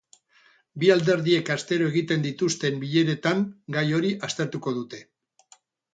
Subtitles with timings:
[0.83, 5.07] Bi alderdiek astero egiten dituzten bileretan gai hori aztertuko dute.